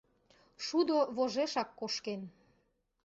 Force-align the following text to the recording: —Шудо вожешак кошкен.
—Шудо 0.65 0.97
вожешак 1.15 1.69
кошкен. 1.79 2.21